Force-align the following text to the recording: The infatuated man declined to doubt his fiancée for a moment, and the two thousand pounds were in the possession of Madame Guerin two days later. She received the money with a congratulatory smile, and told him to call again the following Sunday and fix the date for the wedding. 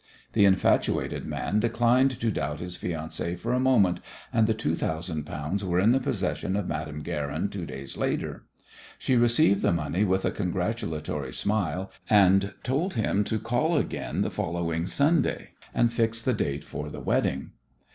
The 0.33 0.45
infatuated 0.45 1.27
man 1.27 1.59
declined 1.59 2.19
to 2.21 2.31
doubt 2.31 2.59
his 2.59 2.75
fiancée 2.75 3.37
for 3.37 3.53
a 3.53 3.59
moment, 3.59 3.99
and 4.33 4.47
the 4.47 4.53
two 4.55 4.73
thousand 4.73 5.25
pounds 5.27 5.63
were 5.63 5.79
in 5.79 5.91
the 5.91 5.99
possession 5.99 6.55
of 6.55 6.67
Madame 6.67 7.03
Guerin 7.03 7.49
two 7.49 7.67
days 7.67 7.95
later. 7.97 8.43
She 8.97 9.15
received 9.15 9.61
the 9.61 9.71
money 9.71 10.03
with 10.03 10.25
a 10.25 10.31
congratulatory 10.31 11.33
smile, 11.33 11.91
and 12.09 12.55
told 12.63 12.95
him 12.95 13.23
to 13.25 13.37
call 13.37 13.77
again 13.77 14.21
the 14.23 14.31
following 14.31 14.87
Sunday 14.87 15.51
and 15.71 15.93
fix 15.93 16.23
the 16.23 16.33
date 16.33 16.63
for 16.63 16.89
the 16.89 16.99
wedding. 16.99 17.51